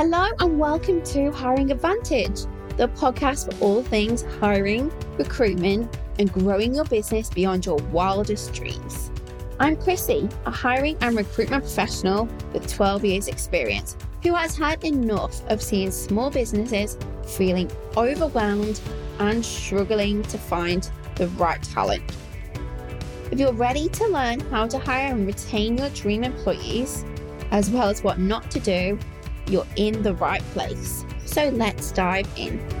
Hello, 0.00 0.28
and 0.38 0.60
welcome 0.60 1.02
to 1.06 1.32
Hiring 1.32 1.72
Advantage, 1.72 2.42
the 2.76 2.86
podcast 2.86 3.52
for 3.52 3.64
all 3.64 3.82
things 3.82 4.22
hiring, 4.38 4.92
recruitment, 5.18 5.98
and 6.20 6.32
growing 6.32 6.72
your 6.72 6.84
business 6.84 7.28
beyond 7.28 7.66
your 7.66 7.78
wildest 7.90 8.54
dreams. 8.54 9.10
I'm 9.58 9.74
Chrissy, 9.74 10.28
a 10.46 10.52
hiring 10.52 10.96
and 11.00 11.16
recruitment 11.16 11.64
professional 11.64 12.28
with 12.52 12.72
12 12.72 13.04
years' 13.06 13.26
experience 13.26 13.96
who 14.22 14.36
has 14.36 14.56
had 14.56 14.84
enough 14.84 15.44
of 15.48 15.60
seeing 15.60 15.90
small 15.90 16.30
businesses 16.30 16.96
feeling 17.26 17.68
overwhelmed 17.96 18.80
and 19.18 19.44
struggling 19.44 20.22
to 20.22 20.38
find 20.38 20.88
the 21.16 21.26
right 21.30 21.60
talent. 21.60 22.04
If 23.32 23.40
you're 23.40 23.52
ready 23.52 23.88
to 23.88 24.06
learn 24.06 24.38
how 24.52 24.68
to 24.68 24.78
hire 24.78 25.12
and 25.12 25.26
retain 25.26 25.76
your 25.76 25.90
dream 25.90 26.22
employees, 26.22 27.04
as 27.50 27.68
well 27.68 27.88
as 27.88 28.04
what 28.04 28.20
not 28.20 28.48
to 28.52 28.60
do, 28.60 28.96
you're 29.48 29.66
in 29.76 30.02
the 30.02 30.14
right 30.14 30.42
place. 30.52 31.04
So 31.24 31.48
let's 31.48 31.92
dive 31.92 32.28
in. 32.36 32.78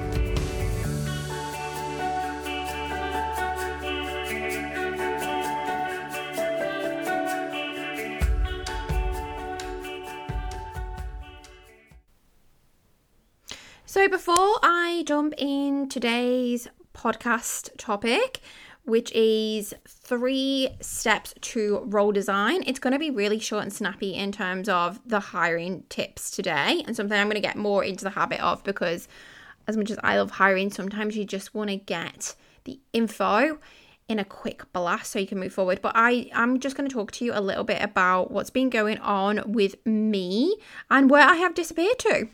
So, 13.90 14.06
before 14.06 14.58
I 14.62 15.02
jump 15.06 15.34
in 15.38 15.88
today's 15.88 16.68
podcast 16.94 17.70
topic, 17.78 18.40
which 18.88 19.12
is 19.12 19.74
three 19.86 20.70
steps 20.80 21.34
to 21.42 21.80
role 21.84 22.10
design. 22.10 22.62
It's 22.66 22.78
going 22.78 22.94
to 22.94 22.98
be 22.98 23.10
really 23.10 23.38
short 23.38 23.62
and 23.64 23.72
snappy 23.72 24.14
in 24.14 24.32
terms 24.32 24.66
of 24.66 24.98
the 25.06 25.20
hiring 25.20 25.84
tips 25.90 26.30
today, 26.30 26.82
and 26.86 26.96
something 26.96 27.18
I'm 27.18 27.26
going 27.26 27.34
to 27.34 27.46
get 27.46 27.56
more 27.56 27.84
into 27.84 28.04
the 28.04 28.10
habit 28.10 28.40
of 28.40 28.64
because, 28.64 29.06
as 29.66 29.76
much 29.76 29.90
as 29.90 29.98
I 30.02 30.18
love 30.18 30.32
hiring, 30.32 30.70
sometimes 30.70 31.16
you 31.16 31.26
just 31.26 31.54
want 31.54 31.68
to 31.68 31.76
get 31.76 32.34
the 32.64 32.80
info 32.94 33.58
in 34.08 34.18
a 34.18 34.24
quick 34.24 34.72
blast 34.72 35.12
so 35.12 35.18
you 35.18 35.26
can 35.26 35.38
move 35.38 35.52
forward. 35.52 35.82
But 35.82 35.92
I, 35.94 36.30
I'm 36.34 36.58
just 36.58 36.74
going 36.74 36.88
to 36.88 36.94
talk 36.94 37.12
to 37.12 37.26
you 37.26 37.32
a 37.34 37.42
little 37.42 37.64
bit 37.64 37.82
about 37.82 38.30
what's 38.30 38.48
been 38.48 38.70
going 38.70 38.96
on 38.98 39.52
with 39.52 39.84
me 39.84 40.56
and 40.90 41.10
where 41.10 41.28
I 41.28 41.34
have 41.34 41.54
disappeared 41.54 41.98
to. 41.98 42.28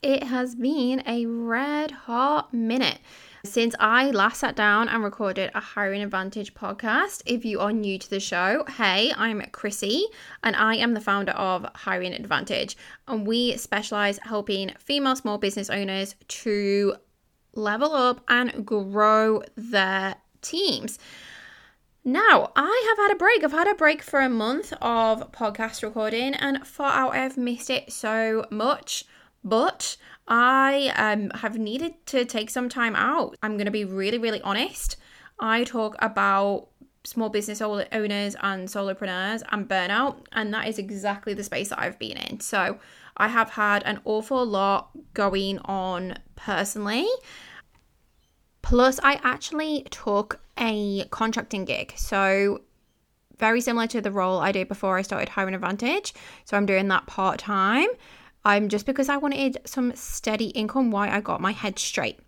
It 0.00 0.24
has 0.24 0.54
been 0.54 1.02
a 1.06 1.26
red 1.26 1.90
hot 1.90 2.54
minute. 2.54 3.00
Since 3.44 3.74
I 3.80 4.12
last 4.12 4.38
sat 4.38 4.54
down 4.54 4.88
and 4.88 5.02
recorded 5.02 5.50
a 5.52 5.58
Hiring 5.58 6.00
Advantage 6.00 6.54
podcast, 6.54 7.22
if 7.26 7.44
you 7.44 7.58
are 7.58 7.72
new 7.72 7.98
to 7.98 8.08
the 8.08 8.20
show, 8.20 8.64
hey, 8.76 9.12
I'm 9.16 9.42
Chrissy 9.50 10.04
and 10.44 10.54
I 10.54 10.76
am 10.76 10.94
the 10.94 11.00
founder 11.00 11.32
of 11.32 11.66
Hiring 11.74 12.12
Advantage. 12.12 12.76
And 13.08 13.26
we 13.26 13.56
specialize 13.56 14.20
helping 14.22 14.70
female 14.78 15.16
small 15.16 15.38
business 15.38 15.70
owners 15.70 16.14
to 16.28 16.94
level 17.52 17.92
up 17.92 18.20
and 18.28 18.64
grow 18.64 19.42
their 19.56 20.14
teams. 20.40 21.00
Now, 22.04 22.52
I 22.54 22.86
have 22.90 22.98
had 22.98 23.12
a 23.12 23.18
break. 23.18 23.42
I've 23.42 23.50
had 23.50 23.66
a 23.66 23.74
break 23.74 24.02
for 24.02 24.20
a 24.20 24.28
month 24.28 24.72
of 24.80 25.32
podcast 25.32 25.82
recording 25.82 26.34
and 26.34 26.64
far 26.64 26.92
out 26.92 27.16
I've 27.16 27.36
missed 27.36 27.70
it 27.70 27.92
so 27.92 28.46
much. 28.50 29.04
But 29.44 29.96
I 30.28 30.92
um, 30.96 31.30
have 31.40 31.58
needed 31.58 31.94
to 32.06 32.24
take 32.24 32.50
some 32.50 32.68
time 32.68 32.94
out. 32.96 33.36
I'm 33.42 33.56
going 33.56 33.66
to 33.66 33.72
be 33.72 33.84
really, 33.84 34.18
really 34.18 34.40
honest. 34.42 34.96
I 35.38 35.64
talk 35.64 35.96
about 35.98 36.68
small 37.04 37.28
business 37.28 37.60
owners 37.60 38.36
and 38.40 38.68
solopreneurs 38.68 39.42
and 39.50 39.68
burnout, 39.68 40.18
and 40.32 40.54
that 40.54 40.68
is 40.68 40.78
exactly 40.78 41.34
the 41.34 41.42
space 41.42 41.70
that 41.70 41.80
I've 41.80 41.98
been 41.98 42.16
in. 42.16 42.40
So 42.40 42.78
I 43.16 43.28
have 43.28 43.50
had 43.50 43.82
an 43.82 44.00
awful 44.04 44.44
lot 44.44 44.90
going 45.12 45.58
on 45.64 46.18
personally. 46.36 47.08
Plus, 48.62 49.00
I 49.02 49.20
actually 49.24 49.86
took 49.90 50.40
a 50.56 51.04
contracting 51.10 51.64
gig. 51.64 51.92
So, 51.96 52.62
very 53.38 53.60
similar 53.60 53.88
to 53.88 54.00
the 54.00 54.12
role 54.12 54.38
I 54.38 54.52
did 54.52 54.68
before 54.68 54.96
I 54.96 55.02
started 55.02 55.30
Hiring 55.30 55.54
Advantage. 55.54 56.14
So, 56.44 56.56
I'm 56.56 56.64
doing 56.64 56.86
that 56.88 57.06
part 57.06 57.38
time 57.38 57.88
um, 58.44 58.68
just 58.68 58.86
because 58.86 59.08
I 59.08 59.16
wanted 59.16 59.58
some 59.64 59.94
steady 59.94 60.46
income 60.46 60.90
while 60.90 61.10
I 61.10 61.20
got 61.20 61.40
my 61.40 61.52
head 61.52 61.78
straight. 61.78 62.18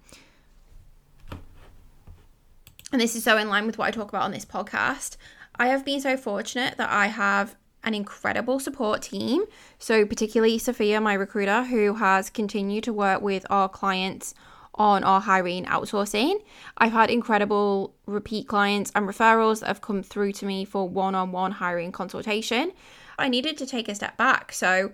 And 2.92 3.00
this 3.00 3.16
is 3.16 3.24
so 3.24 3.36
in 3.36 3.48
line 3.48 3.66
with 3.66 3.76
what 3.76 3.88
I 3.88 3.90
talk 3.90 4.08
about 4.08 4.22
on 4.22 4.30
this 4.30 4.44
podcast. 4.44 5.16
I 5.56 5.68
have 5.68 5.84
been 5.84 6.00
so 6.00 6.16
fortunate 6.16 6.76
that 6.78 6.90
I 6.90 7.08
have 7.08 7.56
an 7.82 7.94
incredible 7.94 8.58
support 8.58 9.02
team. 9.02 9.44
So, 9.78 10.06
particularly 10.06 10.58
Sophia, 10.58 11.00
my 11.00 11.14
recruiter, 11.14 11.64
who 11.64 11.94
has 11.94 12.30
continued 12.30 12.84
to 12.84 12.92
work 12.92 13.20
with 13.20 13.46
our 13.50 13.68
clients 13.68 14.34
on 14.76 15.04
our 15.04 15.20
hiring 15.20 15.64
outsourcing. 15.66 16.42
I've 16.78 16.92
had 16.92 17.10
incredible 17.10 17.94
repeat 18.06 18.48
clients 18.48 18.90
and 18.94 19.06
referrals 19.06 19.60
that 19.60 19.68
have 19.68 19.80
come 19.80 20.02
through 20.02 20.32
to 20.32 20.46
me 20.46 20.64
for 20.64 20.88
one 20.88 21.14
on 21.14 21.30
one 21.30 21.52
hiring 21.52 21.92
consultation. 21.92 22.72
I 23.18 23.28
needed 23.28 23.56
to 23.58 23.66
take 23.66 23.88
a 23.88 23.94
step 23.94 24.16
back. 24.16 24.52
So, 24.52 24.90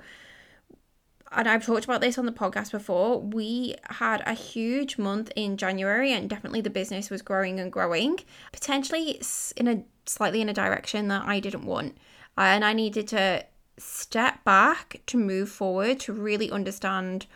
and 1.32 1.48
I've 1.48 1.64
talked 1.64 1.84
about 1.84 2.00
this 2.00 2.18
on 2.18 2.26
the 2.26 2.32
podcast 2.32 2.72
before, 2.72 3.20
we 3.20 3.76
had 3.88 4.22
a 4.26 4.34
huge 4.34 4.98
month 4.98 5.30
in 5.36 5.56
January 5.56 6.12
and 6.12 6.28
definitely 6.28 6.60
the 6.60 6.70
business 6.70 7.08
was 7.08 7.22
growing 7.22 7.60
and 7.60 7.70
growing, 7.70 8.18
potentially 8.52 9.20
in 9.56 9.68
a 9.68 9.84
slightly 10.06 10.40
in 10.40 10.48
a 10.48 10.54
direction 10.54 11.08
that 11.08 11.24
I 11.24 11.38
didn't 11.38 11.64
want. 11.64 11.96
Uh, 12.36 12.42
and 12.42 12.64
I 12.64 12.72
needed 12.72 13.06
to 13.08 13.44
step 13.78 14.44
back 14.44 15.00
to 15.06 15.16
move 15.16 15.48
forward 15.48 16.00
to 16.00 16.12
really 16.12 16.50
understand 16.50 17.26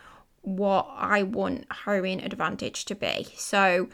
what 0.43 0.89
I 0.97 1.23
want 1.23 1.67
hiring 1.71 2.23
advantage 2.23 2.85
to 2.87 2.95
be. 2.95 3.29
So 3.37 3.89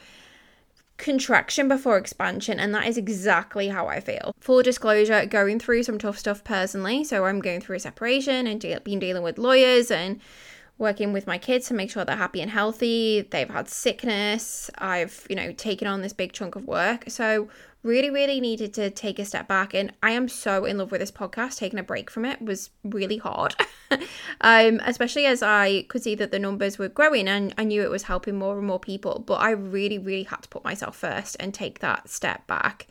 contraction 1.00 1.66
before 1.66 1.96
expansion, 1.96 2.60
and 2.60 2.74
that 2.74 2.86
is 2.86 2.96
exactly 2.96 3.68
how 3.68 3.88
I 3.88 4.00
feel. 4.00 4.34
Full 4.38 4.62
disclosure, 4.62 5.26
going 5.26 5.58
through 5.58 5.82
some 5.82 5.98
tough 5.98 6.18
stuff 6.18 6.44
personally. 6.44 7.02
So 7.02 7.24
I'm 7.24 7.40
going 7.40 7.60
through 7.60 7.76
a 7.76 7.80
separation 7.80 8.46
and 8.46 8.60
de- 8.60 8.78
been 8.80 8.98
dealing 9.00 9.22
with 9.22 9.38
lawyers 9.38 9.90
and 9.90 10.20
working 10.78 11.12
with 11.12 11.26
my 11.26 11.38
kids 11.38 11.68
to 11.68 11.74
make 11.74 11.90
sure 11.90 12.04
they're 12.04 12.16
happy 12.16 12.40
and 12.40 12.50
healthy. 12.50 13.26
They've 13.30 13.48
had 13.48 13.68
sickness. 13.68 14.70
I've, 14.78 15.26
you 15.28 15.36
know, 15.36 15.52
taken 15.52 15.88
on 15.88 16.02
this 16.02 16.12
big 16.12 16.32
chunk 16.32 16.54
of 16.54 16.66
work. 16.66 17.04
So 17.08 17.48
really, 17.82 18.10
really 18.10 18.40
needed 18.40 18.74
to 18.74 18.90
take 18.90 19.18
a 19.18 19.24
step 19.24 19.48
back. 19.48 19.74
And 19.74 19.92
I 20.02 20.10
am 20.10 20.28
so 20.28 20.64
in 20.64 20.78
love 20.78 20.90
with 20.90 21.00
this 21.00 21.10
podcast. 21.10 21.58
Taking 21.58 21.78
a 21.78 21.82
break 21.82 22.10
from 22.10 22.24
it 22.24 22.40
was 22.40 22.70
really 22.84 23.16
hard, 23.16 23.54
um, 24.40 24.80
especially 24.84 25.26
as 25.26 25.42
I 25.42 25.82
could 25.88 26.02
see 26.02 26.14
that 26.16 26.30
the 26.30 26.38
numbers 26.38 26.78
were 26.78 26.88
growing 26.88 27.28
and 27.28 27.54
I 27.56 27.64
knew 27.64 27.82
it 27.82 27.90
was 27.90 28.04
helping 28.04 28.36
more 28.38 28.58
and 28.58 28.66
more 28.66 28.80
people. 28.80 29.22
But 29.26 29.40
I 29.40 29.50
really, 29.50 29.98
really 29.98 30.24
had 30.24 30.42
to 30.42 30.48
put 30.48 30.64
myself 30.64 30.96
first 30.96 31.36
and 31.40 31.54
take 31.54 31.78
that 31.78 32.08
step 32.08 32.46
back. 32.46 32.86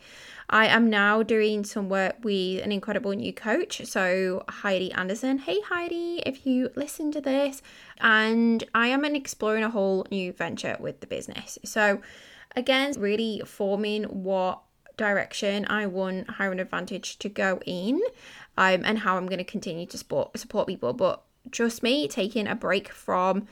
I 0.52 0.66
am 0.66 0.90
now 0.90 1.22
doing 1.22 1.64
some 1.64 1.88
work 1.88 2.16
with 2.24 2.64
an 2.64 2.72
incredible 2.72 3.12
new 3.12 3.32
coach. 3.32 3.82
So, 3.86 4.42
Heidi 4.48 4.90
Anderson. 4.92 5.38
Hey, 5.38 5.60
Heidi, 5.60 6.24
if 6.26 6.44
you 6.44 6.70
listen 6.74 7.12
to 7.12 7.20
this, 7.20 7.62
and 8.00 8.64
I 8.74 8.88
am 8.88 9.04
exploring 9.04 9.62
a 9.62 9.70
whole 9.70 10.08
new 10.10 10.32
venture 10.32 10.76
with 10.80 11.00
the 11.00 11.06
business. 11.06 11.56
So, 11.64 12.02
again, 12.56 12.94
really 12.98 13.42
forming 13.46 14.04
what 14.04 14.60
direction 15.00 15.66
I 15.68 15.86
want 15.86 16.28
Hiring 16.28 16.60
Advantage 16.60 17.18
to 17.20 17.28
go 17.30 17.58
in 17.64 18.00
um, 18.58 18.82
and 18.84 18.98
how 18.98 19.16
I'm 19.16 19.26
going 19.26 19.38
to 19.38 19.44
continue 19.44 19.86
to 19.86 19.98
support, 19.98 20.38
support 20.38 20.68
people. 20.68 20.92
But 20.92 21.22
trust 21.50 21.82
me, 21.82 22.06
taking 22.06 22.46
a 22.46 22.54
break 22.54 22.92
from 22.92 23.48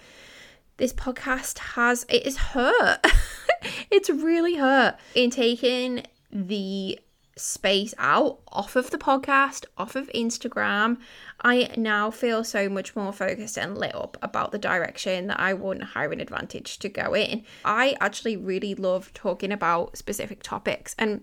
this 0.76 0.92
podcast 0.92 1.58
has, 1.58 2.04
it 2.10 2.26
is 2.26 2.36
hurt. 2.36 3.04
it's 3.90 4.10
really 4.10 4.56
hurt 4.56 4.96
in 5.14 5.30
taking 5.30 6.04
the 6.30 7.00
space 7.34 7.94
out 7.98 8.40
off 8.48 8.76
of 8.76 8.90
the 8.90 8.98
podcast, 8.98 9.64
off 9.78 9.96
of 9.96 10.10
Instagram. 10.14 10.98
I 11.40 11.70
now 11.78 12.10
feel 12.10 12.44
so 12.44 12.68
much 12.68 12.94
more 12.94 13.12
focused 13.12 13.56
and 13.56 13.78
lit 13.78 13.94
up 13.94 14.18
about 14.20 14.52
the 14.52 14.58
direction 14.58 15.28
that 15.28 15.40
I 15.40 15.54
want 15.54 15.82
Hiring 15.82 16.20
Advantage 16.20 16.78
to 16.80 16.88
go 16.90 17.14
in. 17.14 17.44
I 17.64 17.96
actually 18.00 18.36
really 18.36 18.74
love 18.74 19.14
talking 19.14 19.50
about 19.50 19.96
specific 19.96 20.42
topics 20.42 20.94
and 20.98 21.22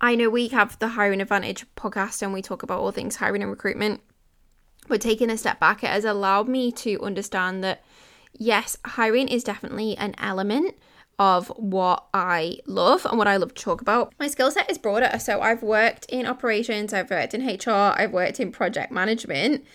I 0.00 0.14
know 0.14 0.30
we 0.30 0.48
have 0.48 0.78
the 0.78 0.88
Hiring 0.88 1.20
Advantage 1.20 1.66
podcast 1.76 2.22
and 2.22 2.32
we 2.32 2.40
talk 2.40 2.62
about 2.62 2.80
all 2.80 2.90
things 2.90 3.16
hiring 3.16 3.42
and 3.42 3.50
recruitment. 3.50 4.00
But 4.88 5.00
taking 5.00 5.30
a 5.30 5.36
step 5.36 5.60
back, 5.60 5.84
it 5.84 5.90
has 5.90 6.04
allowed 6.04 6.48
me 6.48 6.72
to 6.72 7.00
understand 7.02 7.62
that 7.62 7.84
yes, 8.32 8.78
hiring 8.84 9.28
is 9.28 9.44
definitely 9.44 9.96
an 9.98 10.14
element 10.18 10.74
of 11.18 11.48
what 11.48 12.06
I 12.14 12.60
love 12.66 13.04
and 13.04 13.18
what 13.18 13.28
I 13.28 13.36
love 13.36 13.52
to 13.54 13.62
talk 13.62 13.82
about. 13.82 14.14
My 14.18 14.26
skill 14.26 14.50
set 14.50 14.70
is 14.70 14.78
broader. 14.78 15.18
So 15.18 15.42
I've 15.42 15.62
worked 15.62 16.06
in 16.06 16.26
operations, 16.26 16.94
I've 16.94 17.10
worked 17.10 17.34
in 17.34 17.46
HR, 17.46 17.94
I've 17.94 18.12
worked 18.12 18.40
in 18.40 18.50
project 18.50 18.90
management, 18.90 19.66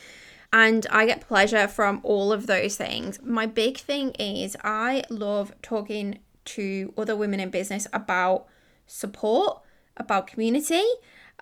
and 0.51 0.87
I 0.89 1.05
get 1.05 1.21
pleasure 1.21 1.67
from 1.67 1.99
all 2.01 2.33
of 2.33 2.47
those 2.47 2.77
things. 2.77 3.19
My 3.21 3.45
big 3.45 3.77
thing 3.77 4.11
is 4.11 4.57
I 4.63 5.03
love 5.11 5.53
talking 5.61 6.17
to 6.45 6.91
other 6.97 7.15
women 7.15 7.39
in 7.39 7.51
business 7.51 7.87
about 7.93 8.47
support 8.87 9.61
about 9.97 10.27
community 10.27 10.83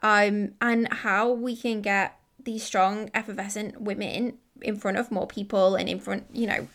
um, 0.02 0.54
and 0.62 0.92
how 0.92 1.32
we 1.32 1.56
can 1.56 1.82
get 1.82 2.20
these 2.44 2.64
strong, 2.64 3.10
effervescent 3.14 3.82
women 3.82 4.38
in 4.62 4.76
front 4.76 4.98
of 4.98 5.12
more 5.12 5.28
people 5.28 5.76
and 5.76 5.90
in 5.90 6.00
front, 6.00 6.26
you 6.34 6.48
know, 6.48 6.68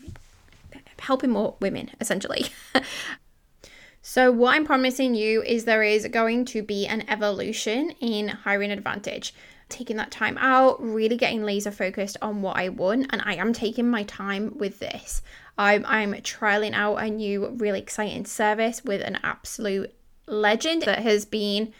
helping 0.99 1.31
more 1.31 1.57
women 1.61 1.91
essentially. 2.01 2.47
so, 4.03 4.33
what 4.33 4.55
I'm 4.55 4.65
promising 4.65 5.15
you 5.15 5.43
is 5.43 5.65
there 5.65 5.83
is 5.83 6.07
going 6.09 6.45
to 6.47 6.63
be 6.63 6.87
an 6.87 7.05
evolution 7.09 7.91
in 8.01 8.29
hiring 8.29 8.71
advantage. 8.71 9.35
Taking 9.69 9.97
that 9.99 10.11
time 10.11 10.39
out, 10.39 10.83
really 10.83 11.19
getting 11.19 11.45
laser 11.45 11.71
focused 11.71 12.17
on 12.23 12.41
what 12.41 12.57
I 12.57 12.71
want, 12.71 13.09
and 13.11 13.21
I 13.27 13.35
am 13.35 13.53
taking 13.53 13.91
my 13.91 14.05
time 14.05 14.57
with 14.57 14.79
this. 14.79 15.21
I'm, 15.59 15.85
I'm 15.87 16.15
trialing 16.15 16.73
out 16.73 16.97
a 16.97 17.11
new, 17.11 17.49
really 17.49 17.81
exciting 17.81 18.25
service 18.25 18.83
with 18.83 19.03
an 19.03 19.19
absolute 19.23 19.93
legend 20.29 20.83
that 20.83 21.01
has 21.01 21.25
been 21.25 21.73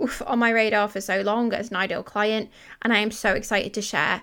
oof, 0.00 0.22
on 0.26 0.38
my 0.38 0.50
radar 0.50 0.88
for 0.88 1.00
so 1.00 1.20
long 1.22 1.52
as 1.52 1.70
an 1.70 1.76
ideal 1.76 2.02
client, 2.02 2.50
and 2.82 2.92
I 2.92 2.98
am 2.98 3.10
so 3.10 3.32
excited 3.32 3.74
to 3.74 3.82
share 3.82 4.22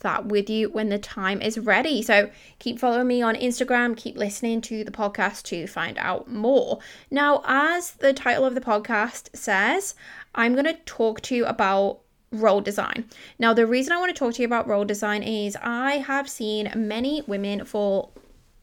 that 0.00 0.26
with 0.26 0.50
you 0.50 0.68
when 0.68 0.88
the 0.88 0.98
time 0.98 1.40
is 1.40 1.58
ready. 1.58 2.02
So 2.02 2.30
keep 2.58 2.78
following 2.78 3.06
me 3.06 3.22
on 3.22 3.34
Instagram, 3.34 3.96
keep 3.96 4.16
listening 4.16 4.60
to 4.62 4.84
the 4.84 4.90
podcast 4.90 5.44
to 5.44 5.66
find 5.66 5.96
out 5.98 6.30
more. 6.30 6.80
Now, 7.10 7.42
as 7.44 7.92
the 7.92 8.12
title 8.12 8.44
of 8.44 8.54
the 8.54 8.60
podcast 8.60 9.34
says, 9.34 9.94
I'm 10.34 10.52
going 10.52 10.66
to 10.66 10.74
talk 10.84 11.22
to 11.22 11.34
you 11.34 11.46
about 11.46 12.00
role 12.30 12.60
design. 12.60 13.06
Now, 13.38 13.54
the 13.54 13.66
reason 13.66 13.92
I 13.92 13.98
want 13.98 14.14
to 14.14 14.18
talk 14.18 14.34
to 14.34 14.42
you 14.42 14.46
about 14.46 14.68
role 14.68 14.84
design 14.84 15.22
is 15.22 15.56
I 15.62 15.98
have 15.98 16.28
seen 16.28 16.70
many 16.74 17.22
women 17.26 17.64
fall 17.64 18.12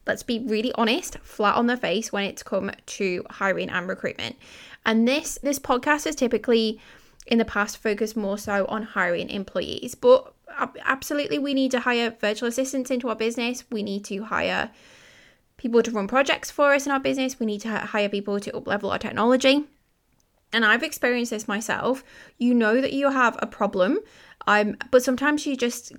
let's 0.05 0.23
be 0.23 0.39
really 0.39 0.71
honest, 0.75 1.17
flat 1.19 1.55
on 1.55 1.67
their 1.67 1.77
face 1.77 2.11
when 2.11 2.23
it's 2.25 2.43
come 2.43 2.71
to 2.85 3.25
hiring 3.29 3.69
and 3.69 3.87
recruitment. 3.87 4.35
And 4.85 5.07
this 5.07 5.39
this 5.43 5.59
podcast 5.59 6.05
is 6.05 6.15
typically 6.15 6.79
in 7.27 7.37
the 7.37 7.45
past 7.45 7.77
focused 7.77 8.17
more 8.17 8.37
so 8.37 8.65
on 8.65 8.83
hiring 8.83 9.29
employees, 9.29 9.95
but 9.95 10.33
absolutely 10.85 11.39
we 11.39 11.53
need 11.53 11.71
to 11.71 11.79
hire 11.79 12.15
virtual 12.19 12.49
assistants 12.49 12.91
into 12.91 13.09
our 13.09 13.15
business. 13.15 13.63
We 13.71 13.83
need 13.83 14.03
to 14.05 14.23
hire 14.23 14.71
people 15.57 15.81
to 15.81 15.91
run 15.91 16.07
projects 16.07 16.51
for 16.51 16.73
us 16.73 16.85
in 16.85 16.91
our 16.91 16.99
business. 16.99 17.39
We 17.39 17.45
need 17.45 17.61
to 17.61 17.69
hire 17.69 18.09
people 18.09 18.39
to 18.39 18.51
uplevel 18.51 18.91
our 18.91 18.99
technology. 18.99 19.63
And 20.51 20.65
I've 20.65 20.83
experienced 20.83 21.31
this 21.31 21.47
myself. 21.47 22.03
You 22.37 22.53
know 22.53 22.81
that 22.81 22.93
you 22.93 23.09
have 23.09 23.37
a 23.39 23.47
problem, 23.47 23.99
um, 24.45 24.75
but 24.91 25.01
sometimes 25.01 25.45
you 25.47 25.55
just 25.55 25.93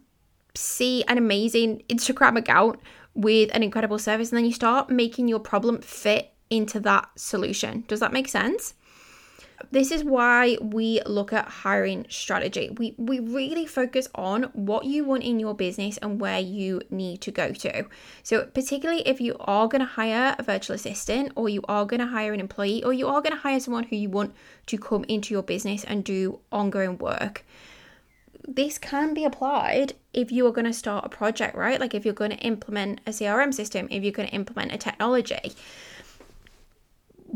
see 0.54 1.02
an 1.08 1.18
amazing 1.18 1.82
Instagram 1.88 2.38
account 2.38 2.78
with 3.14 3.50
an 3.54 3.62
incredible 3.62 3.98
service 3.98 4.30
and 4.30 4.38
then 4.38 4.44
you 4.44 4.52
start 4.52 4.90
making 4.90 5.28
your 5.28 5.40
problem 5.40 5.80
fit 5.80 6.32
into 6.50 6.80
that 6.80 7.08
solution. 7.16 7.84
Does 7.88 8.00
that 8.00 8.12
make 8.12 8.28
sense? 8.28 8.74
This 9.70 9.90
is 9.90 10.04
why 10.04 10.58
we 10.60 11.00
look 11.06 11.32
at 11.32 11.48
hiring 11.48 12.06
strategy. 12.08 12.70
We 12.76 12.94
we 12.98 13.20
really 13.20 13.66
focus 13.66 14.08
on 14.14 14.44
what 14.52 14.84
you 14.84 15.04
want 15.04 15.22
in 15.22 15.38
your 15.38 15.54
business 15.54 15.96
and 15.98 16.20
where 16.20 16.40
you 16.40 16.82
need 16.90 17.20
to 17.22 17.30
go 17.30 17.52
to. 17.52 17.86
So 18.22 18.46
particularly 18.46 19.02
if 19.06 19.20
you 19.20 19.36
are 19.40 19.68
going 19.68 19.80
to 19.80 19.86
hire 19.86 20.34
a 20.38 20.42
virtual 20.42 20.74
assistant 20.74 21.32
or 21.36 21.48
you 21.48 21.62
are 21.68 21.86
going 21.86 22.00
to 22.00 22.06
hire 22.06 22.32
an 22.32 22.40
employee 22.40 22.82
or 22.84 22.92
you 22.92 23.06
are 23.06 23.22
going 23.22 23.32
to 23.32 23.38
hire 23.38 23.60
someone 23.60 23.84
who 23.84 23.96
you 23.96 24.10
want 24.10 24.34
to 24.66 24.76
come 24.76 25.04
into 25.04 25.32
your 25.32 25.42
business 25.42 25.84
and 25.84 26.04
do 26.04 26.40
ongoing 26.50 26.98
work. 26.98 27.44
This 28.46 28.78
can 28.78 29.14
be 29.14 29.24
applied 29.24 29.94
if 30.12 30.30
you 30.30 30.46
are 30.46 30.52
going 30.52 30.66
to 30.66 30.72
start 30.72 31.04
a 31.04 31.08
project, 31.08 31.56
right? 31.56 31.80
Like 31.80 31.94
if 31.94 32.04
you're 32.04 32.14
going 32.14 32.30
to 32.30 32.38
implement 32.38 33.00
a 33.06 33.10
CRM 33.10 33.54
system, 33.54 33.88
if 33.90 34.02
you're 34.02 34.12
going 34.12 34.28
to 34.28 34.34
implement 34.34 34.72
a 34.72 34.78
technology 34.78 35.54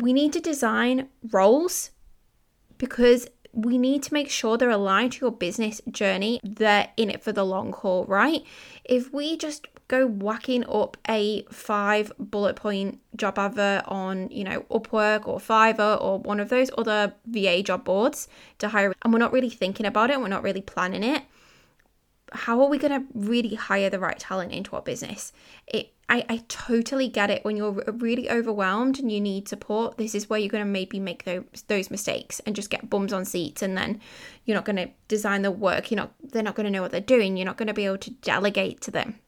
we 0.00 0.12
need 0.12 0.32
to 0.32 0.40
design 0.40 1.08
roles 1.30 1.90
because 2.78 3.26
we 3.52 3.78
need 3.78 4.02
to 4.04 4.14
make 4.14 4.30
sure 4.30 4.56
they're 4.56 4.70
aligned 4.70 5.12
to 5.12 5.26
your 5.26 5.32
business 5.32 5.80
journey. 5.90 6.40
They're 6.42 6.90
in 6.96 7.10
it 7.10 7.22
for 7.22 7.32
the 7.32 7.44
long 7.44 7.72
haul, 7.72 8.04
right? 8.04 8.42
If 8.84 9.12
we 9.12 9.36
just 9.36 9.66
go 9.88 10.06
whacking 10.06 10.64
up 10.68 10.96
a 11.08 11.42
five 11.44 12.12
bullet 12.18 12.56
point 12.56 13.00
job 13.16 13.38
advert 13.38 13.84
on, 13.86 14.28
you 14.30 14.44
know, 14.44 14.60
Upwork 14.70 15.26
or 15.26 15.38
Fiverr 15.38 16.00
or 16.00 16.18
one 16.18 16.40
of 16.40 16.50
those 16.50 16.70
other 16.76 17.14
VA 17.26 17.62
job 17.62 17.84
boards 17.84 18.28
to 18.58 18.68
hire, 18.68 18.94
and 19.02 19.12
we're 19.12 19.18
not 19.18 19.32
really 19.32 19.50
thinking 19.50 19.86
about 19.86 20.10
it, 20.10 20.20
we're 20.20 20.28
not 20.28 20.42
really 20.42 20.60
planning 20.60 21.02
it, 21.02 21.22
how 22.32 22.60
are 22.62 22.68
we 22.68 22.78
going 22.78 23.00
to 23.00 23.06
really 23.14 23.54
hire 23.54 23.90
the 23.90 23.98
right 23.98 24.18
talent 24.18 24.52
into 24.52 24.76
our 24.76 24.82
business? 24.82 25.32
It 25.66 25.92
I, 26.10 26.24
I 26.28 26.42
totally 26.48 27.08
get 27.08 27.30
it 27.30 27.44
when 27.44 27.56
you're 27.56 27.82
really 27.98 28.30
overwhelmed 28.30 28.98
and 28.98 29.12
you 29.12 29.20
need 29.20 29.46
support. 29.46 29.98
This 29.98 30.14
is 30.14 30.30
where 30.30 30.38
you're 30.38 30.48
going 30.48 30.64
to 30.64 30.70
maybe 30.70 30.98
make 30.98 31.24
those, 31.24 31.44
those 31.68 31.90
mistakes 31.90 32.40
and 32.40 32.56
just 32.56 32.70
get 32.70 32.88
bums 32.88 33.12
on 33.12 33.26
seats, 33.26 33.60
and 33.60 33.76
then 33.76 34.00
you're 34.44 34.54
not 34.54 34.64
going 34.64 34.76
to 34.76 34.88
design 35.08 35.42
the 35.42 35.50
work. 35.50 35.90
You're 35.90 35.96
not, 35.96 36.14
they're 36.22 36.42
not 36.42 36.54
going 36.54 36.64
to 36.64 36.70
know 36.70 36.80
what 36.80 36.92
they're 36.92 37.00
doing. 37.00 37.36
You're 37.36 37.44
not 37.44 37.58
going 37.58 37.66
to 37.66 37.74
be 37.74 37.84
able 37.84 37.98
to 37.98 38.10
delegate 38.10 38.80
to 38.82 38.90
them. 38.90 39.20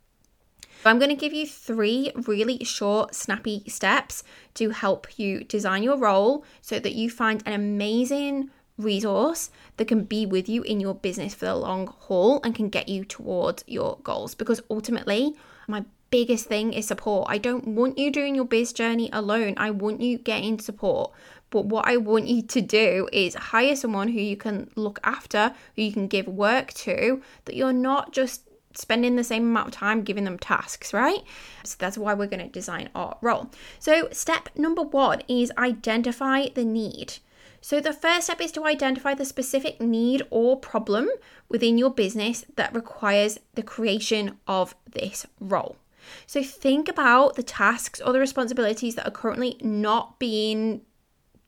I'm 0.86 0.98
going 0.98 1.10
to 1.10 1.16
give 1.16 1.34
you 1.34 1.46
three 1.46 2.10
really 2.26 2.64
short, 2.64 3.14
snappy 3.14 3.64
steps 3.66 4.24
to 4.54 4.70
help 4.70 5.18
you 5.18 5.44
design 5.44 5.82
your 5.82 5.98
role 5.98 6.44
so 6.62 6.78
that 6.78 6.94
you 6.94 7.10
find 7.10 7.42
an 7.44 7.52
amazing 7.52 8.48
resource 8.78 9.50
that 9.76 9.88
can 9.88 10.04
be 10.04 10.24
with 10.24 10.48
you 10.48 10.62
in 10.62 10.80
your 10.80 10.94
business 10.94 11.34
for 11.34 11.44
the 11.44 11.54
long 11.54 11.88
haul 11.88 12.40
and 12.42 12.54
can 12.54 12.70
get 12.70 12.88
you 12.88 13.04
towards 13.04 13.62
your 13.66 13.98
goals. 14.02 14.34
Because 14.34 14.62
ultimately, 14.70 15.34
my 15.68 15.84
biggest 16.10 16.46
thing 16.46 16.72
is 16.72 16.86
support. 16.86 17.28
I 17.30 17.38
don't 17.38 17.68
want 17.68 17.98
you 17.98 18.10
doing 18.10 18.34
your 18.34 18.44
biz 18.44 18.72
journey 18.72 19.08
alone. 19.12 19.54
I 19.56 19.70
want 19.70 20.00
you 20.00 20.18
getting 20.18 20.58
support. 20.58 21.12
But 21.50 21.66
what 21.66 21.88
I 21.88 21.96
want 21.96 22.28
you 22.28 22.42
to 22.42 22.60
do 22.60 23.08
is 23.12 23.34
hire 23.34 23.74
someone 23.74 24.08
who 24.08 24.20
you 24.20 24.36
can 24.36 24.70
look 24.76 25.00
after, 25.02 25.52
who 25.74 25.82
you 25.82 25.92
can 25.92 26.06
give 26.06 26.28
work 26.28 26.72
to, 26.74 27.20
that 27.44 27.56
you're 27.56 27.72
not 27.72 28.12
just 28.12 28.42
spending 28.74 29.16
the 29.16 29.24
same 29.24 29.44
amount 29.44 29.68
of 29.68 29.74
time 29.74 30.02
giving 30.02 30.24
them 30.24 30.38
tasks, 30.38 30.92
right? 30.92 31.22
So 31.64 31.76
that's 31.78 31.98
why 31.98 32.14
we're 32.14 32.26
going 32.26 32.46
to 32.46 32.48
design 32.48 32.88
our 32.94 33.16
role. 33.20 33.50
So, 33.78 34.08
step 34.12 34.48
number 34.54 34.82
one 34.82 35.22
is 35.28 35.52
identify 35.58 36.46
the 36.54 36.64
need. 36.64 37.14
So, 37.60 37.80
the 37.80 37.92
first 37.92 38.26
step 38.26 38.40
is 38.40 38.52
to 38.52 38.64
identify 38.64 39.14
the 39.14 39.24
specific 39.24 39.80
need 39.80 40.22
or 40.30 40.56
problem 40.56 41.08
within 41.48 41.78
your 41.78 41.90
business 41.90 42.44
that 42.54 42.74
requires 42.74 43.40
the 43.54 43.62
creation 43.62 44.38
of 44.46 44.74
this 44.92 45.26
role. 45.40 45.76
So 46.26 46.42
think 46.42 46.88
about 46.88 47.36
the 47.36 47.42
tasks 47.42 48.00
or 48.00 48.12
the 48.12 48.20
responsibilities 48.20 48.94
that 48.94 49.06
are 49.06 49.10
currently 49.12 49.56
not 49.60 50.18
being 50.18 50.82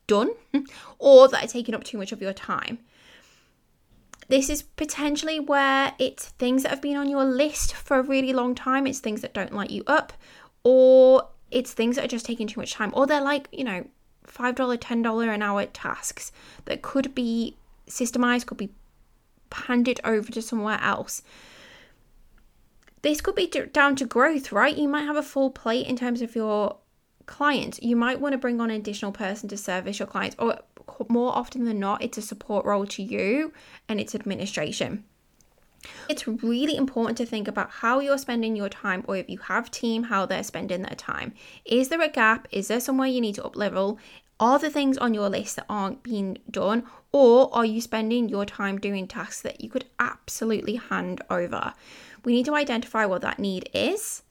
done 0.07 0.31
or 0.99 1.27
that 1.27 1.43
are 1.43 1.47
taking 1.47 1.75
up 1.75 1.83
too 1.83 1.97
much 1.97 2.11
of 2.11 2.21
your 2.21 2.33
time. 2.33 2.79
This 4.29 4.49
is 4.49 4.63
potentially 4.63 5.39
where 5.39 5.93
it's 5.99 6.29
things 6.29 6.63
that 6.63 6.69
have 6.69 6.81
been 6.81 6.97
on 6.97 7.09
your 7.09 7.25
list 7.25 7.73
for 7.73 7.97
a 7.97 8.03
really 8.03 8.33
long 8.33 8.55
time, 8.55 8.87
it's 8.87 8.99
things 8.99 9.21
that 9.21 9.33
don't 9.33 9.53
light 9.53 9.69
you 9.69 9.83
up, 9.85 10.13
or 10.63 11.27
it's 11.51 11.73
things 11.73 11.97
that 11.97 12.05
are 12.05 12.09
just 12.09 12.25
taking 12.25 12.47
too 12.47 12.59
much 12.59 12.73
time, 12.73 12.91
or 12.93 13.05
they're 13.05 13.21
like, 13.21 13.47
you 13.51 13.63
know, 13.63 13.85
$5, 14.27 14.55
$10 14.55 15.33
an 15.33 15.41
hour 15.41 15.65
tasks 15.65 16.31
that 16.65 16.81
could 16.81 17.13
be 17.13 17.57
systemized, 17.87 18.45
could 18.45 18.57
be 18.57 18.71
handed 19.51 19.99
over 20.03 20.31
to 20.31 20.41
somewhere 20.41 20.79
else 20.81 21.21
this 23.03 23.21
could 23.21 23.35
be 23.35 23.47
down 23.47 23.95
to 23.97 24.05
growth, 24.05 24.51
right? 24.51 24.75
You 24.75 24.87
might 24.87 25.03
have 25.03 25.15
a 25.15 25.23
full 25.23 25.51
plate 25.51 25.85
in 25.85 25.95
terms 25.95 26.21
of 26.21 26.35
your 26.35 26.77
clients. 27.25 27.79
You 27.81 27.95
might 27.95 28.19
want 28.19 28.33
to 28.33 28.37
bring 28.37 28.59
on 28.59 28.69
an 28.69 28.77
additional 28.77 29.11
person 29.11 29.47
to 29.49 29.57
service 29.57 29.99
your 29.99 30.07
clients, 30.07 30.35
or 30.39 30.59
more 31.09 31.35
often 31.35 31.65
than 31.65 31.79
not, 31.79 32.01
it's 32.01 32.17
a 32.17 32.21
support 32.21 32.65
role 32.65 32.85
to 32.87 33.03
you 33.03 33.53
and 33.87 33.99
it's 33.99 34.15
administration. 34.15 35.03
It's 36.07 36.27
really 36.27 36.77
important 36.77 37.17
to 37.17 37.25
think 37.25 37.47
about 37.47 37.69
how 37.69 37.99
you're 37.99 38.17
spending 38.17 38.55
your 38.55 38.69
time, 38.69 39.03
or 39.07 39.17
if 39.17 39.29
you 39.29 39.37
have 39.37 39.69
team, 39.69 40.03
how 40.03 40.25
they're 40.25 40.43
spending 40.43 40.81
their 40.81 40.95
time. 40.95 41.33
Is 41.65 41.89
there 41.89 42.01
a 42.01 42.09
gap? 42.09 42.47
Is 42.51 42.69
there 42.69 42.79
somewhere 42.79 43.07
you 43.07 43.19
need 43.19 43.35
to 43.35 43.43
up 43.43 43.57
level? 43.57 43.99
Are 44.43 44.59
the 44.59 44.69
things 44.69 44.97
on 44.97 45.13
your 45.13 45.29
list 45.29 45.55
that 45.55 45.65
aren't 45.69 46.03
being 46.03 46.37
done, 46.51 46.83
or 47.13 47.49
are 47.55 47.63
you 47.63 47.79
spending 47.79 48.27
your 48.27 48.45
time 48.45 48.77
doing 48.77 49.07
tasks 49.07 49.41
that 49.43 49.61
you 49.61 49.69
could 49.69 49.85
absolutely 49.99 50.75
hand 50.75 51.21
over? 51.29 51.73
we 52.25 52.33
need 52.33 52.45
to 52.45 52.55
identify 52.55 53.05
what 53.05 53.21
that 53.21 53.39
need 53.39 53.69
is. 53.73 54.23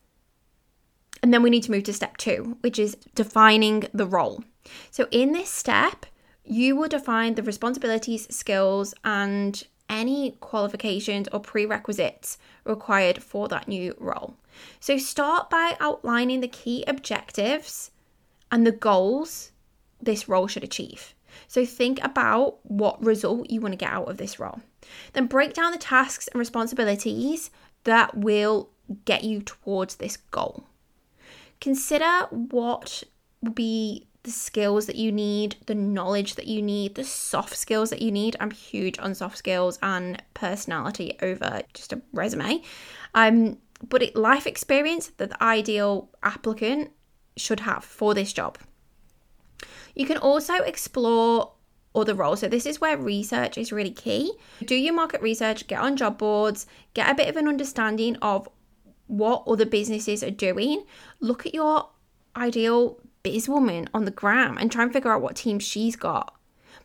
And 1.23 1.33
then 1.33 1.42
we 1.42 1.50
need 1.50 1.62
to 1.64 1.71
move 1.71 1.85
to 1.85 1.92
step 1.92 2.19
two, 2.19 2.59
which 2.61 2.78
is 2.78 2.97
defining 3.14 3.85
the 3.95 4.07
role. 4.07 4.42
So, 4.90 5.07
in 5.11 5.33
this 5.33 5.50
step, 5.50 6.07
you 6.45 6.75
will 6.76 6.88
define 6.88 7.35
the 7.35 7.42
responsibilities, 7.42 8.26
skills, 8.35 8.95
and 9.04 9.62
any 9.88 10.33
qualifications 10.40 11.28
or 11.33 11.40
prerequisites 11.40 12.38
required 12.64 13.23
for 13.23 13.49
that 13.49 13.69
new 13.69 13.95
role. 13.99 14.37
So, 14.78 14.99
start 14.99 15.49
by 15.49 15.76
outlining 15.81 16.40
the 16.40 16.49
key 16.49 16.85
objectives 16.87 17.92
and 18.50 18.66
the 18.66 18.73
goals 18.73 19.51
this 20.02 20.28
role 20.28 20.47
should 20.47 20.64
achieve. 20.64 21.14
So, 21.49 21.64
think 21.64 22.02
about 22.04 22.59
what 22.64 23.02
result 23.02 23.50
you 23.50 23.61
want 23.61 23.73
to 23.73 23.78
get 23.78 23.90
out 23.90 24.09
of 24.09 24.18
this 24.18 24.38
role. 24.38 24.61
Then, 25.14 25.26
break 25.26 25.54
down 25.54 25.73
the 25.73 25.78
tasks 25.78 26.28
and 26.28 26.38
responsibilities 26.38 27.50
that 27.85 28.16
will 28.16 28.71
get 29.04 29.25
you 29.25 29.42
towards 29.42 29.97
this 29.97 30.16
goal. 30.16 30.64
Consider 31.61 32.26
what 32.30 33.02
will 33.40 33.52
be 33.52 34.06
the 34.25 34.30
skills 34.30 34.87
that 34.87 34.97
you 34.97 35.11
need, 35.11 35.56
the 35.66 35.75
knowledge 35.75 36.37
that 36.37 36.47
you 36.47 36.62
need, 36.62 36.94
the 36.94 37.04
soft 37.04 37.56
skills 37.56 37.90
that 37.90 38.02
you 38.02 38.12
need. 38.12 38.37
I'm 38.38 38.50
huge 38.50 38.99
on 38.99 39.14
soft 39.14 39.38
skills 39.38 39.78
and 39.82 40.23
personality 40.35 41.16
over 41.23 41.62
just 41.75 41.92
a 41.92 42.00
resume. 42.12 42.62
Um, 43.14 43.59
but 43.88 44.02
it, 44.02 44.14
life 44.16 44.47
experience 44.47 45.09
that 45.16 45.30
the 45.30 45.42
ideal 45.42 46.09
applicant 46.23 46.92
should 47.37 47.61
have 47.61 47.85
for 47.85 48.14
this 48.14 48.32
job. 48.32 48.59
You 49.95 50.07
can 50.07 50.17
also 50.19 50.55
explore 50.55 51.53
other 51.95 52.15
roles. 52.15 52.41
So, 52.41 52.49
this 52.49 52.67
is 52.67 52.81
where 52.81 52.97
research 52.97 53.59
is 53.59 53.73
really 53.73 53.91
key. 53.91 54.33
Do 54.65 54.75
your 54.75 54.95
market 54.95 55.21
research, 55.21 55.67
get 55.67 55.81
on 55.81 55.97
job 55.97 56.19
boards, 56.19 56.67
get 56.95 57.11
a 57.11 57.15
bit 57.15 57.29
of 57.29 57.37
an 57.37 57.49
understanding 57.49 58.17
of 58.23 58.49
what 59.07 59.45
other 59.47 59.67
businesses 59.67 60.23
are 60.23 60.31
doing. 60.31 60.85
Look 61.21 61.47
at 61.47 61.55
your 61.55 61.89
ideal 62.37 62.99
bizwoman 63.25 63.89
on 63.93 64.05
the 64.05 64.11
gram 64.11 64.57
and 64.59 64.71
try 64.71 64.83
and 64.83 64.93
figure 64.93 65.13
out 65.13 65.23
what 65.23 65.37
team 65.37 65.59
she's 65.59 65.97
got. 65.97 66.35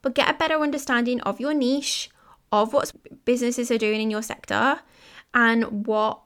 But 0.01 0.15
get 0.15 0.29
a 0.29 0.37
better 0.37 0.55
understanding 0.55 1.21
of 1.21 1.39
your 1.39 1.53
niche, 1.53 2.09
of 2.51 2.73
what 2.73 2.91
businesses 3.25 3.71
are 3.71 3.77
doing 3.77 4.01
in 4.01 4.11
your 4.11 4.21
sector, 4.21 4.79
and 5.33 5.87
what 5.87 6.21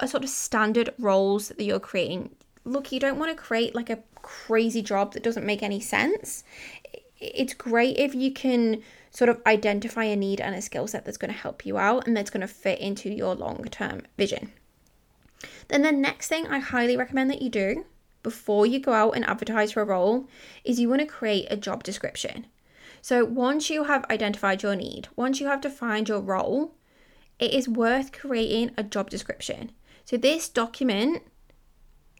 are 0.00 0.06
sort 0.06 0.24
of 0.24 0.30
standard 0.30 0.94
roles 0.98 1.48
that 1.48 1.64
you're 1.64 1.80
creating. 1.80 2.34
Look, 2.68 2.92
you 2.92 3.00
don't 3.00 3.18
want 3.18 3.34
to 3.34 3.42
create 3.42 3.74
like 3.74 3.90
a 3.90 4.02
crazy 4.22 4.82
job 4.82 5.14
that 5.14 5.22
doesn't 5.22 5.46
make 5.46 5.62
any 5.62 5.80
sense. 5.80 6.44
It's 7.18 7.54
great 7.54 7.96
if 7.96 8.14
you 8.14 8.32
can 8.32 8.82
sort 9.10 9.30
of 9.30 9.40
identify 9.46 10.04
a 10.04 10.16
need 10.16 10.40
and 10.40 10.54
a 10.54 10.62
skill 10.62 10.86
set 10.86 11.04
that's 11.04 11.16
going 11.16 11.32
to 11.32 11.38
help 11.38 11.64
you 11.64 11.78
out 11.78 12.06
and 12.06 12.16
that's 12.16 12.30
going 12.30 12.42
to 12.42 12.46
fit 12.46 12.78
into 12.78 13.10
your 13.10 13.34
long 13.34 13.64
term 13.64 14.02
vision. 14.16 14.52
Then, 15.68 15.82
the 15.82 15.92
next 15.92 16.28
thing 16.28 16.46
I 16.46 16.58
highly 16.58 16.96
recommend 16.96 17.30
that 17.30 17.42
you 17.42 17.48
do 17.48 17.86
before 18.22 18.66
you 18.66 18.80
go 18.80 18.92
out 18.92 19.12
and 19.12 19.24
advertise 19.24 19.72
for 19.72 19.82
a 19.82 19.86
role 19.86 20.28
is 20.64 20.78
you 20.78 20.88
want 20.88 21.00
to 21.00 21.06
create 21.06 21.46
a 21.50 21.56
job 21.56 21.82
description. 21.82 22.46
So, 23.00 23.24
once 23.24 23.70
you 23.70 23.84
have 23.84 24.04
identified 24.10 24.62
your 24.62 24.76
need, 24.76 25.08
once 25.16 25.40
you 25.40 25.46
have 25.46 25.60
defined 25.60 26.08
your 26.08 26.20
role, 26.20 26.74
it 27.38 27.52
is 27.52 27.68
worth 27.68 28.12
creating 28.12 28.72
a 28.76 28.82
job 28.82 29.08
description. 29.08 29.72
So, 30.04 30.16
this 30.16 30.48
document 30.48 31.22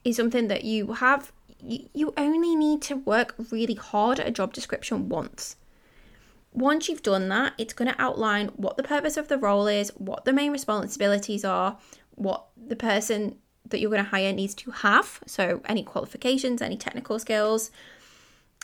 is 0.08 0.16
something 0.16 0.48
that 0.48 0.64
you 0.64 0.94
have, 0.94 1.32
you, 1.60 2.12
only 2.16 2.56
need 2.56 2.82
to 2.82 2.96
work 2.96 3.34
really 3.50 3.74
hard 3.74 4.20
at 4.20 4.28
a 4.28 4.30
job 4.30 4.52
description 4.52 5.08
once. 5.08 5.56
Once 6.52 6.88
you've 6.88 7.02
done 7.02 7.28
that, 7.28 7.52
it's 7.58 7.74
going 7.74 7.92
to 7.92 8.00
outline 8.00 8.48
what 8.56 8.76
the 8.76 8.82
purpose 8.82 9.16
of 9.16 9.28
the 9.28 9.38
role 9.38 9.66
is, 9.66 9.90
what 9.96 10.24
the 10.24 10.32
main 10.32 10.50
responsibilities 10.50 11.44
are, 11.44 11.78
what 12.14 12.46
the 12.56 12.76
person 12.76 13.36
that 13.68 13.80
you're 13.80 13.90
going 13.90 14.02
to 14.02 14.10
hire 14.10 14.32
needs 14.32 14.54
to 14.54 14.70
have. 14.70 15.20
So, 15.26 15.60
any 15.66 15.82
qualifications, 15.82 16.62
any 16.62 16.76
technical 16.76 17.18
skills, 17.18 17.70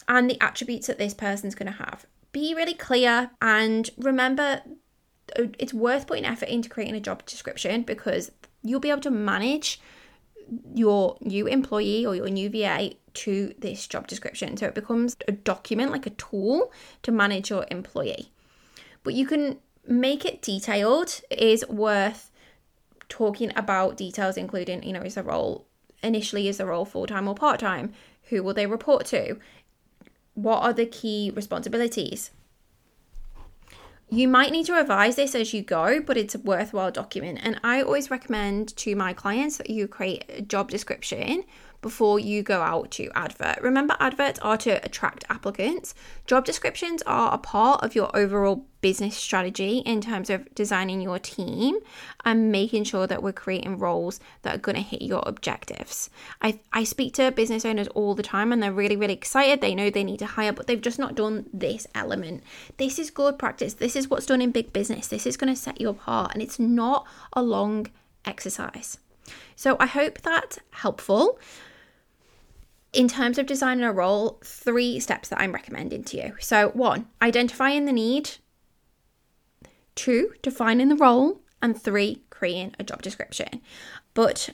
and 0.09 0.31
the 0.31 0.41
attributes 0.43 0.87
that 0.87 0.99
this 0.99 1.15
person's 1.15 1.55
going 1.55 1.71
to 1.71 1.79
have. 1.79 2.07
Be 2.33 2.55
really 2.55 2.75
clear 2.75 3.31
and 3.41 3.91
remember 3.99 4.63
uh, 5.39 5.45
it's 5.59 5.73
worth 5.73 6.07
putting 6.07 6.25
effort 6.25 6.49
into 6.49 6.69
creating 6.69 6.97
a 6.97 7.01
job 7.01 7.25
description 7.27 7.83
because 7.83 8.31
you'll 8.63 8.81
be 8.81 8.91
able 8.91 9.01
to 9.03 9.11
manage 9.11 9.81
your 10.75 11.17
new 11.21 11.47
employee 11.47 12.05
or 12.05 12.15
your 12.15 12.29
new 12.29 12.51
VA 12.51 12.93
to 13.15 13.55
this 13.59 13.87
job 13.87 14.07
description. 14.07 14.57
So 14.57 14.67
it 14.67 14.75
becomes 14.75 15.17
a 15.29 15.33
document, 15.33 15.93
like 15.93 16.07
a 16.07 16.11
tool 16.11 16.73
to 17.03 17.13
manage 17.13 17.51
your 17.51 17.67
employee. 17.71 18.31
But 19.03 19.15
you 19.15 19.27
can 19.27 19.59
make 19.87 20.25
it 20.25 20.43
detailed, 20.43 21.21
it 21.31 21.39
is 21.39 21.67
worth 21.69 22.31
talking 23.09 23.53
about 23.57 23.97
details, 23.97 24.37
including, 24.37 24.83
you 24.83 24.93
know, 24.93 25.03
is 25.03 25.15
the 25.15 25.23
role 25.23 25.67
initially 26.03 26.49
is 26.49 26.59
the 26.59 26.67
role 26.67 26.85
full 26.85 27.07
time 27.07 27.29
or 27.29 27.35
part 27.35 27.61
time? 27.61 27.93
Who 28.25 28.43
will 28.43 28.55
they 28.55 28.67
report 28.67 29.07
to? 29.07 29.39
What 30.35 30.63
are 30.63 30.73
the 30.73 30.87
key 30.87 31.33
responsibilities? 31.35 32.31
You 34.11 34.29
might 34.29 34.53
need 34.53 34.67
to 34.67 34.75
revise 34.75 35.17
this 35.17 35.35
as 35.35 35.53
you 35.53 35.63
go, 35.63 36.01
but 36.01 36.17
it's 36.17 36.35
a 36.35 36.39
worthwhile 36.39 36.91
document. 36.91 37.41
And 37.43 37.59
I 37.65 37.83
always 37.83 38.11
recommend 38.11 38.77
to 38.77 38.95
my 38.95 39.13
clients 39.13 39.57
that 39.57 39.71
you 39.71 39.89
create 39.89 40.25
a 40.29 40.43
job 40.43 40.71
description 40.71 41.45
before 41.85 42.19
you 42.19 42.43
go 42.43 42.63
out 42.63 42.91
to 42.91 43.11
advert. 43.15 43.61
Remember, 43.61 43.95
adverts 44.01 44.39
are 44.41 44.57
to 44.57 44.83
attract 44.83 45.23
applicants. 45.29 45.95
Job 46.27 46.47
descriptions 46.47 47.03
are 47.03 47.35
a 47.35 47.37
part 47.37 47.85
of 47.85 47.95
your 47.95 48.09
overall 48.17 48.65
business 48.81 49.15
strategy 49.15 49.83
in 49.85 50.01
terms 50.01 50.31
of 50.31 50.49
designing 50.55 51.03
your 51.03 51.19
team 51.19 51.77
and 52.25 52.51
making 52.51 52.85
sure 52.85 53.07
that 53.07 53.23
we're 53.23 53.35
creating 53.35 53.77
roles 53.77 54.19
that 54.41 54.55
are 54.55 54.59
going 54.59 54.77
to 54.77 54.81
hit 54.81 55.03
your 55.03 55.23
objectives. 55.27 56.09
I, 56.41 56.59
I 56.73 56.85
speak 56.85 57.13
to 57.17 57.31
business 57.31 57.67
owners 57.67 57.89
all 57.89 58.15
the 58.15 58.23
time 58.23 58.51
and 58.51 58.63
they're 58.63 58.73
really, 58.73 58.97
really 58.97 59.13
excited. 59.13 59.61
They 59.61 59.75
know 59.75 59.91
they 59.91 60.05
need 60.05 60.21
to 60.21 60.27
hire, 60.27 60.55
but 60.55 60.67
they've 60.67 60.81
just 60.81 60.99
not 60.99 61.15
done 61.15 61.51
this 61.53 61.87
element. 61.95 62.45
This 62.79 62.99
is 62.99 63.11
good 63.11 63.39
practice. 63.39 63.75
This 63.75 63.95
is 63.95 64.09
what's 64.09 64.25
done 64.25 64.41
in 64.41 64.53
big 64.53 64.73
business. 64.73 65.09
This 65.09 65.27
is 65.27 65.37
going 65.37 65.55
to 65.55 65.61
set 65.61 65.83
you 65.83 65.91
apart, 65.91 66.33
and 66.33 66.43
it's 66.43 66.59
not 66.59 67.07
a 67.35 67.43
long 67.43 67.89
exercise. 68.25 68.97
So 69.55 69.77
I 69.79 69.87
hope 69.87 70.23
that's 70.23 70.59
helpful 70.71 71.39
in 72.95 73.09
terms 73.09 73.39
of 73.39 73.47
designing 73.47 73.85
a 73.85 73.93
role, 73.93 74.41
three 74.45 75.01
steps 75.01 75.29
that 75.29 75.41
I'm 75.41 75.53
recommending 75.53 76.05
to 76.05 76.17
you. 76.17 76.35
So, 76.41 76.71
one, 76.71 77.07
identifying 77.21 77.85
the 77.85 77.93
need, 77.93 78.31
two, 79.95 80.33
defining 80.43 80.89
the 80.89 80.97
role, 80.97 81.41
and 81.61 81.81
three, 81.81 82.23
creating 82.31 82.75
a 82.79 82.85
job 82.85 83.03
description. 83.03 83.61
But 84.15 84.51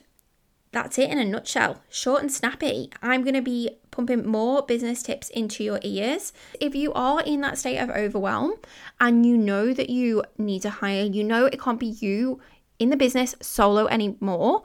that's 0.72 0.98
it 0.98 1.10
in 1.10 1.18
a 1.18 1.24
nutshell. 1.24 1.82
Short 1.88 2.22
and 2.22 2.30
snappy. 2.30 2.90
I'm 3.02 3.22
going 3.22 3.34
to 3.34 3.42
be 3.42 3.70
pumping 3.90 4.26
more 4.26 4.62
business 4.62 5.02
tips 5.02 5.28
into 5.30 5.64
your 5.64 5.80
ears. 5.82 6.32
If 6.60 6.74
you 6.74 6.92
are 6.92 7.20
in 7.22 7.40
that 7.40 7.58
state 7.58 7.78
of 7.78 7.90
overwhelm 7.90 8.54
and 9.00 9.26
you 9.26 9.36
know 9.36 9.74
that 9.74 9.90
you 9.90 10.22
need 10.38 10.62
to 10.62 10.70
hire, 10.70 11.04
you 11.04 11.24
know 11.24 11.46
it 11.46 11.60
can't 11.60 11.80
be 11.80 11.86
you 11.86 12.40
in 12.78 12.90
the 12.90 12.96
business 12.96 13.34
solo 13.42 13.86
anymore, 13.88 14.62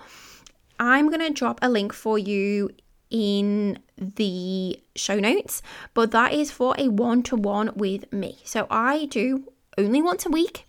I'm 0.79 1.09
going 1.09 1.21
to 1.21 1.31
drop 1.31 1.59
a 1.61 1.69
link 1.69 1.93
for 1.93 2.19
you 2.19 2.69
in 3.09 3.79
the 3.97 4.79
show 4.95 5.19
notes, 5.19 5.61
but 5.93 6.11
that 6.11 6.33
is 6.33 6.51
for 6.51 6.75
a 6.77 6.89
one 6.89 7.23
to 7.23 7.35
one 7.35 7.71
with 7.75 8.11
me. 8.11 8.39
So 8.43 8.67
I 8.69 9.05
do 9.05 9.51
only 9.77 10.01
once 10.01 10.25
a 10.25 10.29
week, 10.29 10.67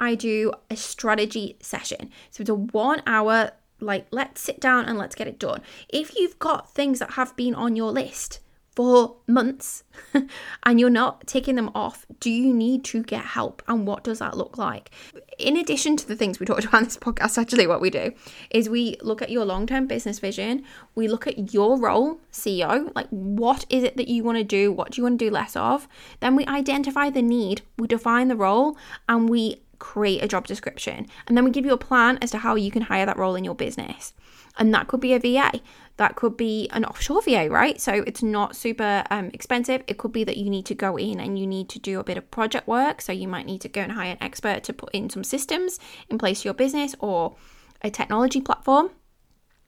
I 0.00 0.14
do 0.14 0.52
a 0.70 0.76
strategy 0.76 1.56
session. 1.60 2.10
So 2.30 2.42
it's 2.42 2.50
a 2.50 2.54
one 2.54 3.02
hour, 3.06 3.52
like, 3.80 4.06
let's 4.10 4.40
sit 4.40 4.60
down 4.60 4.86
and 4.86 4.98
let's 4.98 5.14
get 5.14 5.28
it 5.28 5.38
done. 5.38 5.60
If 5.88 6.16
you've 6.16 6.38
got 6.38 6.74
things 6.74 6.98
that 6.98 7.12
have 7.12 7.36
been 7.36 7.54
on 7.54 7.76
your 7.76 7.92
list, 7.92 8.40
for 8.74 9.16
months 9.26 9.84
and 10.64 10.80
you're 10.80 10.90
not 10.90 11.26
taking 11.26 11.54
them 11.54 11.70
off, 11.74 12.06
do 12.20 12.30
you 12.30 12.52
need 12.52 12.84
to 12.84 13.02
get 13.02 13.24
help? 13.24 13.62
And 13.68 13.86
what 13.86 14.04
does 14.04 14.18
that 14.18 14.36
look 14.36 14.58
like? 14.58 14.90
In 15.38 15.56
addition 15.56 15.96
to 15.96 16.06
the 16.06 16.16
things 16.16 16.40
we 16.40 16.46
talked 16.46 16.64
about 16.64 16.78
in 16.78 16.84
this 16.84 16.96
podcast, 16.96 17.38
actually, 17.38 17.66
what 17.66 17.80
we 17.80 17.90
do 17.90 18.12
is 18.50 18.68
we 18.68 18.96
look 19.02 19.22
at 19.22 19.30
your 19.30 19.44
long 19.44 19.66
term 19.66 19.86
business 19.86 20.18
vision, 20.18 20.64
we 20.94 21.08
look 21.08 21.26
at 21.26 21.52
your 21.52 21.78
role, 21.78 22.18
CEO, 22.32 22.94
like 22.94 23.08
what 23.10 23.64
is 23.68 23.84
it 23.84 23.96
that 23.96 24.08
you 24.08 24.24
want 24.24 24.38
to 24.38 24.44
do? 24.44 24.72
What 24.72 24.92
do 24.92 25.00
you 25.00 25.04
want 25.04 25.18
to 25.18 25.24
do 25.24 25.30
less 25.30 25.56
of? 25.56 25.88
Then 26.20 26.36
we 26.36 26.46
identify 26.46 27.10
the 27.10 27.22
need, 27.22 27.62
we 27.78 27.86
define 27.86 28.28
the 28.28 28.36
role, 28.36 28.76
and 29.08 29.28
we 29.28 29.60
create 29.84 30.22
a 30.24 30.28
job 30.28 30.46
description. 30.46 31.06
And 31.26 31.36
then 31.36 31.44
we 31.44 31.50
give 31.50 31.66
you 31.66 31.72
a 31.72 31.78
plan 31.78 32.18
as 32.22 32.30
to 32.32 32.38
how 32.38 32.54
you 32.54 32.70
can 32.70 32.82
hire 32.82 33.06
that 33.06 33.18
role 33.18 33.36
in 33.36 33.44
your 33.44 33.54
business. 33.54 34.12
And 34.56 34.72
that 34.72 34.88
could 34.88 35.00
be 35.00 35.14
a 35.14 35.18
VA 35.18 35.60
that 35.96 36.16
could 36.16 36.36
be 36.36 36.68
an 36.72 36.84
offshore 36.84 37.22
VA, 37.22 37.48
right? 37.48 37.80
So 37.80 37.92
it's 37.92 38.22
not 38.22 38.56
super 38.56 39.04
um, 39.10 39.30
expensive. 39.32 39.84
It 39.86 39.98
could 39.98 40.12
be 40.12 40.24
that 40.24 40.36
you 40.36 40.50
need 40.50 40.66
to 40.66 40.74
go 40.74 40.96
in 40.96 41.20
and 41.20 41.38
you 41.38 41.46
need 41.46 41.68
to 41.70 41.78
do 41.78 42.00
a 42.00 42.04
bit 42.04 42.18
of 42.18 42.30
project 42.30 42.66
work. 42.66 43.00
So 43.00 43.12
you 43.12 43.28
might 43.28 43.46
need 43.46 43.60
to 43.60 43.68
go 43.68 43.82
and 43.82 43.92
hire 43.92 44.12
an 44.12 44.18
expert 44.20 44.64
to 44.64 44.72
put 44.72 44.90
in 44.92 45.08
some 45.08 45.22
systems 45.22 45.78
in 46.08 46.18
place 46.18 46.42
for 46.42 46.48
your 46.48 46.54
business 46.54 46.96
or 46.98 47.36
a 47.82 47.90
technology 47.90 48.40
platform. 48.40 48.90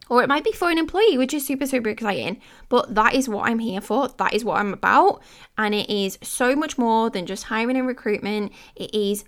Or 0.08 0.22
it 0.22 0.28
might 0.28 0.44
be 0.44 0.52
for 0.52 0.70
an 0.70 0.78
employee, 0.78 1.18
which 1.18 1.34
is 1.34 1.44
super, 1.44 1.66
super 1.66 1.88
exciting. 1.88 2.40
But 2.68 2.94
that 2.94 3.14
is 3.14 3.28
what 3.28 3.48
I'm 3.48 3.58
here 3.58 3.80
for. 3.80 4.08
That 4.18 4.34
is 4.34 4.44
what 4.44 4.58
I'm 4.58 4.72
about. 4.72 5.22
And 5.58 5.74
it 5.74 5.90
is 5.90 6.18
so 6.22 6.54
much 6.54 6.78
more 6.78 7.10
than 7.10 7.26
just 7.26 7.44
hiring 7.44 7.76
and 7.76 7.86
recruitment. 7.86 8.52
It 8.76 8.94
is 8.94 9.24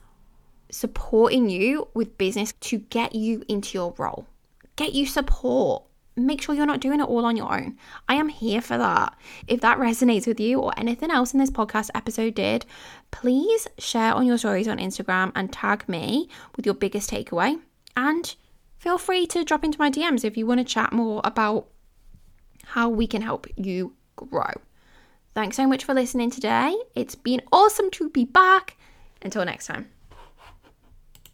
supporting 0.70 1.48
you 1.48 1.88
with 1.94 2.18
business 2.18 2.52
to 2.60 2.78
get 2.78 3.14
you 3.14 3.44
into 3.48 3.76
your 3.76 3.94
role, 3.98 4.26
get 4.76 4.92
you 4.92 5.06
support, 5.06 5.84
make 6.16 6.42
sure 6.42 6.54
you're 6.54 6.66
not 6.66 6.80
doing 6.80 7.00
it 7.00 7.08
all 7.08 7.24
on 7.24 7.36
your 7.36 7.52
own. 7.52 7.76
I 8.08 8.14
am 8.14 8.28
here 8.28 8.60
for 8.60 8.76
that. 8.76 9.16
If 9.46 9.60
that 9.60 9.78
resonates 9.78 10.26
with 10.26 10.40
you 10.40 10.60
or 10.60 10.72
anything 10.76 11.10
else 11.10 11.32
in 11.32 11.40
this 11.40 11.50
podcast 11.50 11.90
episode 11.94 12.34
did, 12.34 12.66
please 13.10 13.66
share 13.78 14.12
on 14.14 14.26
your 14.26 14.38
stories 14.38 14.68
on 14.68 14.78
Instagram 14.78 15.32
and 15.34 15.52
tag 15.52 15.88
me 15.88 16.28
with 16.56 16.66
your 16.66 16.74
biggest 16.74 17.10
takeaway. 17.10 17.60
And 17.96 18.34
feel 18.78 18.98
free 18.98 19.26
to 19.28 19.44
drop 19.44 19.64
into 19.64 19.78
my 19.78 19.90
DMs 19.90 20.24
if 20.24 20.36
you 20.36 20.46
want 20.46 20.58
to 20.60 20.64
chat 20.64 20.92
more 20.92 21.20
about 21.24 21.68
how 22.64 22.88
we 22.88 23.06
can 23.06 23.22
help 23.22 23.46
you 23.56 23.94
grow. 24.16 24.52
Thanks 25.34 25.56
so 25.56 25.66
much 25.66 25.84
for 25.84 25.94
listening 25.94 26.30
today. 26.30 26.76
It's 26.94 27.14
been 27.14 27.42
awesome 27.52 27.90
to 27.92 28.10
be 28.10 28.24
back. 28.24 28.76
Until 29.22 29.44
next 29.44 29.66
time. 29.66 29.88